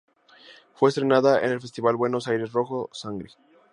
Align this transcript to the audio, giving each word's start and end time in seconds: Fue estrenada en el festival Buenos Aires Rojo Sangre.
Fue 0.73 0.89
estrenada 0.89 1.45
en 1.45 1.51
el 1.51 1.61
festival 1.61 1.95
Buenos 1.95 2.27
Aires 2.27 2.53
Rojo 2.53 2.89
Sangre. 2.91 3.33